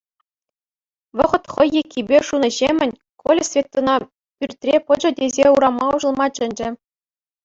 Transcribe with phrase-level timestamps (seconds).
[1.19, 2.91] Вӑхӑт хӑй еккипе шунӑҫемӗн
[3.23, 3.95] Коля Светӑна
[4.37, 6.67] пӳртре пӑчӑ тесе урама уҫӑлма чӗнчӗ.